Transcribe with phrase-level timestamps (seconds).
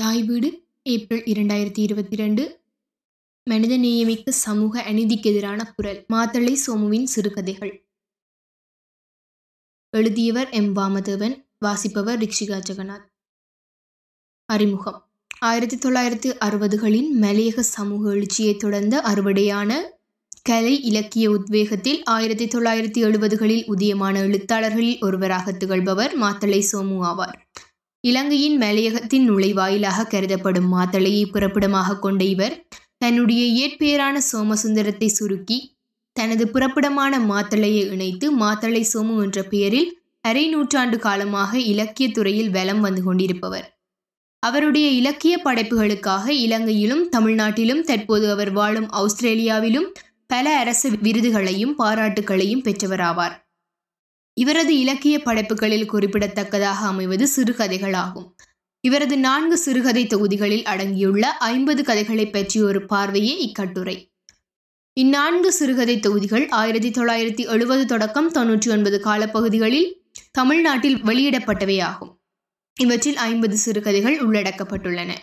[0.00, 2.60] தாய் வீடு ஏப்ரல் இரண்டாயிரத்தி இருபத்தி ரெண்டு
[3.50, 7.86] மனிதநேயமிக்க சமூக அநீதிக்கு எதிரான குரல் மாத்தளை சோமுவின் சிறுகதைகள்.
[9.90, 13.06] எழுதியவர் எம் வாமதேவன் வாசிப்பவர் ரிக்ஷிகா ஜெகநாத்.
[14.44, 15.08] அறிமுகம்.
[15.40, 19.80] ஆயிரத்தி தொள்ளாயிரத்தி அறுபதுகளின் மலையக சமூக எழுச்சியைத் தொடர்ந்த அறுவடையான
[20.42, 27.44] கலை இலக்கிய உத்வேகத்தில் ஆயிரத்தி தொள்ளாயிரத்தி எழுபதுகளில் உதயமான எழுத்தாளர்களில் ஒருவராக திகழ்பவர் மாத்தளை சோமு ஆவார்.
[28.08, 32.66] இலங்கையின் மலையகத்தின் நுழைவாயிலாக கருதப்படும் மாத்தளையை புறப்படமாக கொண்ட இவர்
[32.98, 35.58] தன்னுடைய இயற்பெயரான சோமசுந்தரத்தை சுருக்கி
[36.12, 39.88] தனது புறப்படமான மாத்தளையை இணைத்து மாத்தளை சோமு என்ற பெயரில்
[40.20, 43.66] அரை நூற்றாண்டு காலமாக இலக்கிய துறையில் வலம் வந்து கொண்டிருப்பவர்.
[44.42, 49.88] அவருடைய இலக்கிய படைப்புகளுக்காக இலங்கையிலும் தமிழ்நாட்டிலும் தற்போது அவர் வாழும் ஆஸ்திரேலியாவிலும்
[50.26, 53.36] பல அரசு விருதுகளையும் பாராட்டுகளையும் பெற்றவராவார்.
[54.36, 58.26] இவரது இலக்கிய படைப்புகளில் குறிப்பிடத்தக்கதாக அமைவது சிறுகதைகளாகும்
[58.80, 64.12] இவரது நான்கு சிறுகதை தொகுதிகளில் அடங்கியுள்ள ஐம்பது கதைகளை பற்றிய ஒரு பார்வையே இக்கட்டுரை.
[64.92, 72.12] இந்நான்கு சிறுகதை தொகுதிகள் ஆயிரத்தி தொள்ளாயிரத்தி எழுபது தொடக்கம் தொன்னூற்றி ஒன்பது காலப்பகுதிகளில் தமிழ்நாட்டில் வெளியிடப்பட்டவையாகும்.
[72.80, 75.14] இவற்றில் ஐம்பது சிறுகதைகள் உள்ளடக்கப்பட்டுள்ளன.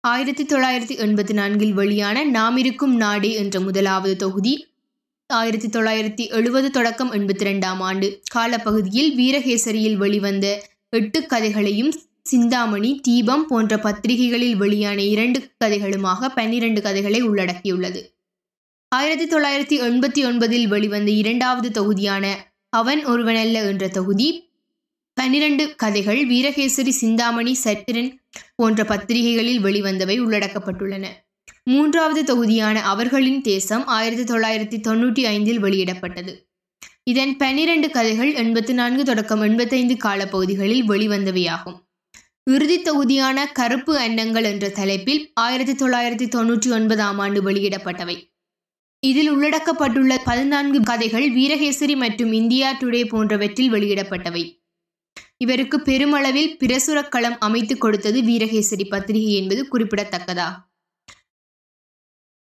[0.00, 4.73] ஆயிரத்தி தொள்ளாயிரத்தி எண்பத்தி நான்கில் வெளியான நாமிருக்கும் நாடே என்ற முதலாவது தொகுதி
[5.26, 10.46] ஆயிரத்தி தொள்ளாயிரத்தி எழுபது தொடக்கம் எண்பத்தி ரெண்டாம் ஆண்டு காலப்பகுதியில் வீரகேசரியில் வெளிவந்த
[10.90, 18.02] எட்டு கதைகளையும் சிந்தாமணி தீபம் போன்ற பத்திரிகைகளில் வெளியான இரண்டு கதைகளுமாக பன்னிரண்டு கதைகளை உள்ளடக்கியுள்ளது.
[18.88, 24.28] ஆயிரத்தி தொள்ளாயிரத்தி எண்பத்தி ஒன்பதில் வெளிவந்த இரண்டாவது தொகுதியான அவன் ஒருவனல்ல என்ற தொகுதி
[25.14, 28.12] பன்னிரண்டு கதைகள் வீரகேசரி சிந்தாமணி சத்திரன்
[28.56, 31.06] போன்ற பத்திரிகைகளில் வெளிவந்தவை உள்ளடக்கப்பட்டுள்ளன.
[31.66, 36.32] மூன்றாவது தொகுதியான அவர்களின் தேசம் ஆயிரத்தி தொள்ளாயிரத்தி தொண்ணூற்றி ஐந்தில் வெளியிடப்பட்டது.
[37.04, 41.78] இதன் பன்னிரண்டு கதைகள் எண்பத்தி நான்கு தொடக்கம் எண்பத்தைந்து காலப்பகுதிகளில் வெளிவந்தவையாகும்.
[42.44, 48.16] இறுதி தொகுதியான கருப்பு அன்னங்கள் என்ற தலைப்பில் ஆயிரத்தி தொள்ளாயிரத்தி தொன்னூற்றி ஒன்பதாம் ஆண்டு வெளியிடப்பட்டவை.
[49.00, 54.66] இதில் உள்ளடக்கப்பட்டுள்ள பதினான்கு கதைகள் வீரகேசரி மற்றும் இந்தியா டுடே போன்றவற்றில் வெளியிடப்பட்டவை.
[55.36, 60.48] இவருக்கு பெருமளவில் பிரசுரக்களம் அமைத்துக் கொடுத்தது வீரகேசரி பத்திரிகை என்பது குறிப்பிடத்தக்கதா?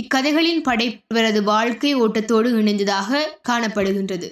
[0.00, 4.28] இக்கதைகளின் படை இவரது வாழ்க்கை ஓட்டத்தோடு இணைந்ததாக காணப்படுகின்றது.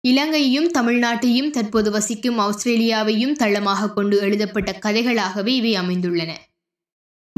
[0.00, 6.32] இலங்கையையும் தமிழ்நாட்டையும் தற்போது வசிக்கும் ஆஸ்திரேலியாவையும் தளமாக கொண்டு எழுதப்பட்ட கதைகளாகவே இவை அமைந்துள்ளன.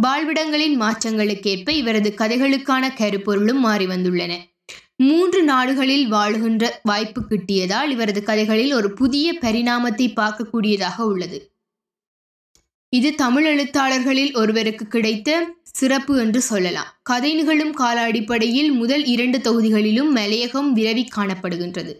[0.02, 4.32] வாழ்விடங்களின் மாற்றங்களுக்கேற்ப இவரது கதைகளுக்கான கருப்பொருளும் மாறி வந்துள்ளன.
[4.96, 11.38] மூன்று நாடுகளில் வாழுகின்ற வாய்ப்பு கிட்டியதால் இவரது கதைகளில் ஒரு புதிய பரிணாமத்தை பார்க்கக்கூடியதாக உள்ளது.
[12.93, 17.00] இது தமிழ் எழுத்தாளர்களில் ஒருவருக்கு கிடைத்த சிறப்பு என்று சொல்லலாம்.
[17.03, 21.93] கதை நிகழும் கால அடிப்படையில் முதல் இரண்டு தொகுதிகளிலும் மலையகம் விரவி காணப்படுகின்றது.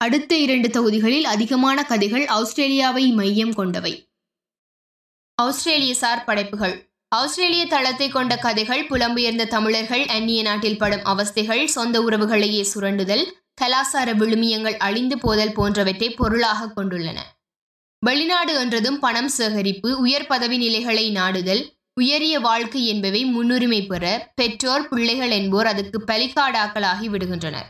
[0.00, 4.08] அடுத்த இரண்டு தொகுதிகளில் அதிகமான கதைகள் ஆஸ்திரேலியாவை மையம் கொண்டவை.
[5.34, 6.92] ஆஸ்திரேலிய சார் படைப்புகள்.
[7.08, 13.24] ஆஸ்திரேலிய தளத்தை கொண்ட கதைகள் புலம்பெயர்ந்த தமிழர்கள் அந்நிய நாட்டில் படும் அவஸ்தைகள் சொந்த உறவுகளையே சுரண்டுதல்
[13.60, 17.18] கலாசார விழுமியங்கள் அழிந்து போதல் போன்றவற்றை பொருளாக கொண்டுள்ளன.
[18.06, 25.30] வெளிநாடு என்றதும் பணம் சேகரிப்பு உயர் பதவி நிலைகளை நாடுதல் உயரிய வாழ்க்கை என்பவை முன்னுரிமை பெற பெற்றோர் பிள்ளைகள்
[25.30, 27.68] என்போர் அதுக்கு பலிக்காடாக்களாகி விடுகின்றனர்.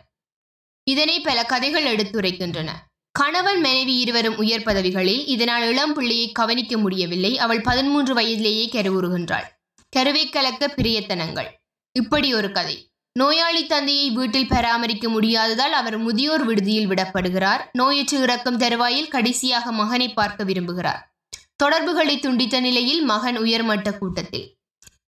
[0.85, 2.71] இதனை பல கதைகள் எடுத்துரைக்கின்றன.
[3.13, 7.39] கணவன் மனைவி இருவரும் உயர் பதவிகளில் இதனால் இளம் பிள்ளையை கவனிக்க முடியவில்லை.
[7.39, 9.47] அவள் பதிமூன்று வயதிலேயே கருவுறுகின்றாள்.
[9.89, 11.51] கருவை கலக்க பிரியத்தனங்கள்.
[11.93, 12.77] இப்படி ஒரு கதை.
[13.17, 17.61] நோயாளி தந்தையை வீட்டில் பராமரிக்க முடியாததால் அவர் முதியோர் விடுதியில் விடப்படுகிறார்.
[17.79, 21.17] நோயற்று இறக்கும் தருவாயில் கடைசியாக மகனை பார்க்க விரும்புகிறார்.
[21.57, 24.57] தொடர்புகளை துண்டித்த நிலையில் மகன் உயர்மட்ட கூட்டத்தில்.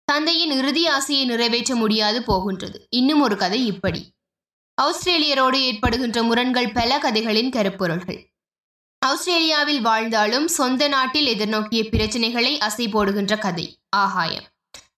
[0.05, 2.87] தந்தையின் இறுதி ஆசையை நிறைவேற்ற முடியாது போகின்றது.
[2.91, 4.13] இன்னும் ஒரு கதை இப்படி.
[4.83, 8.31] ஆஸ்திரேலியரோடு ஏற்படுகின்ற முரண்கள் பல கதைகளின் கருப்பொருள்கள்.
[8.99, 13.79] ஆஸ்திரேலியாவில் வாழ்ந்தாலும் சொந்த நாட்டில் எதிர்நோக்கிய பிரச்சனைகளை அசை போடுகின்ற கதை.
[13.91, 14.45] ஆகாயம்.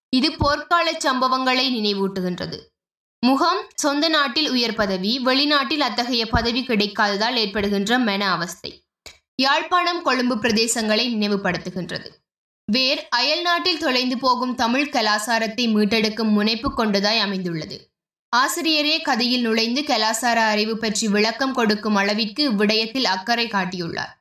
[0.09, 2.71] இது போர்க்கால சம்பவங்களை நினைவூட்டுகின்றது.
[3.23, 8.85] முகம் சொந்த நாட்டில் உயர் பதவி வெளிநாட்டில் அத்தகைய பதவி கிடைக்காததால் ஏற்படுகின்ற மன அவஸ்தை.
[9.35, 12.09] யாழ்ப்பாணம் கொழும்பு பிரதேசங்களை நினைவுபடுத்துகின்றது.
[12.69, 17.79] வேர் அயல் நாட்டில் தொலைந்து போகும் தமிழ் கலாசாரத்தை மீட்டெடுக்கும் முனைப்பு கொண்டதாய் அமைந்துள்ளது.
[18.33, 24.13] ஆசிரியரே கதையில் நுழைந்து கலாசார அறிவு பற்றி விளக்கம் கொடுக்கும் அளவிற்கு இவ்விடயத்தில் அக்கறை காட்டியுள்ளார்.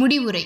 [0.00, 0.44] முடிவுரை.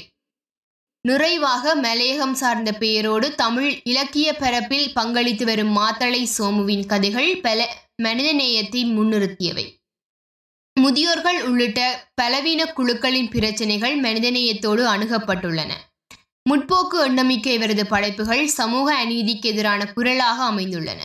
[1.01, 7.69] நிறைவாக மலையகம் சார்ந்த பெயரோடு தமிழ் இலக்கிய பரப்பில் பங்களித்து வரும் மாத்தளை சோமுவின் கதைகள் பல
[8.03, 9.67] மனிதநேயத்தை முன்னிறுத்தியவை.
[10.81, 15.71] முதியோர்கள் உள்ளிட்ட பலவீன குழுக்களின் பிரச்சனைகள் மனிதநேயத்தோடு அணுகப்பட்டுள்ளன.
[16.51, 21.01] முற்போக்கு எண்ணமிக்க இவரது படைப்புகள் சமூக அநீதிக்கு எதிரான குரலாக அமைந்துள்ளன.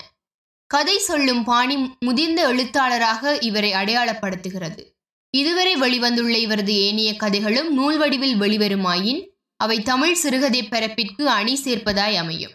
[0.68, 4.84] கதை சொல்லும் பாணி முதிர்ந்த எழுத்தாளராக இவரை அடையாளப்படுத்துகிறது.
[5.30, 9.22] இதுவரை வெளிவந்துள்ள இவரது ஏனைய கதைகளும் நூல் வடிவில் வெளிவருமாயின்
[9.64, 12.54] அவை தமிழ் சிறுகதை பரப்பிற்கு அணி சேர்ப்பதாய் அமையும்.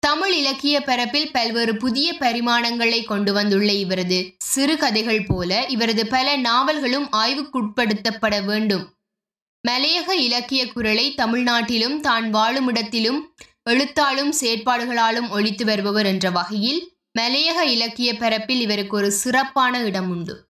[0.00, 8.44] தமிழ் இலக்கிய பரப்பில் பல்வேறு புதிய பரிமாணங்களை கொண்டு வந்துள்ள இவரது சிறுகதைகள் போல இவரது பல நாவல்களும் ஆய்வுக்குட்படுத்தப்பட
[8.44, 8.86] வேண்டும்.
[9.68, 13.20] மலையக இலக்கிய குரலை தமிழ்நாட்டிலும் தான் வாழுமிடத்திலும்
[13.70, 16.80] எழுத்தாலும் செயற்பாடுகளாலும் ஒழித்து வருபவர் என்ற வகையில்
[17.18, 20.46] மலையக இலக்கிய பரப்பில் இவருக்கு ஒரு சிறப்பான இடம் உண்டு